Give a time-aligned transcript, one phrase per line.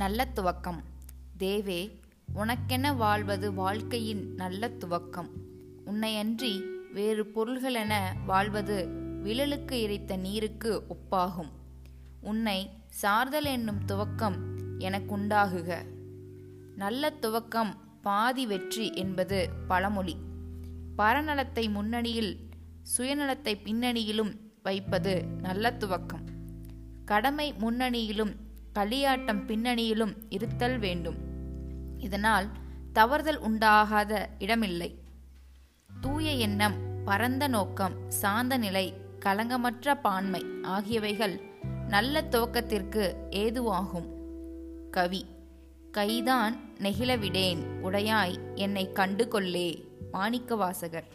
[0.00, 0.82] நல்ல துவக்கம்.
[1.38, 1.90] தேவே
[2.34, 5.28] உனக்கென வாழ்வது வாழ்க்கையின் நல்ல துவக்கம்.
[5.86, 7.94] உன்னையன்றி வேறு பொருள்களென
[8.26, 8.88] வாழ்வது
[9.24, 11.50] விழலுக்கு இறைத்த நீருக்கு ஒப்பாகும்.
[12.20, 14.36] உன்னை சார்தல் என்னும் துவக்கம்
[14.78, 15.84] எனக்குண்டாகுக.
[16.76, 20.16] நல்ல துவக்கம் பாதி வெற்றி என்பது பழமொழி.
[20.98, 22.48] பரநலத்தை முன்னணியில்
[22.96, 26.26] சுயநலத்தை பின்னணியிலும் வைப்பது நல்ல துவக்கம்.
[27.04, 31.18] கடமை முன்னணியிலும் களியாட்டம் பின்னணியிலும் இருத்தல் வேண்டும்.
[31.98, 32.48] இதனால்
[32.92, 34.98] தவறுதல் உண்டாகாத இடமில்லை.
[36.00, 41.40] தூய எண்ணம் பரந்த நோக்கம் சாந்த நிலை களங்கமற்ற பான்மை ஆகியவைகள்
[41.88, 44.08] நல்ல துவக்கத்திற்கு ஏதுவாகும்.
[44.90, 45.26] கவி
[45.92, 51.08] கைதான் நெகிழவிடேன் உடையாய் என்னை கண்டு கொள்ளே மாணிக்கவாசகர்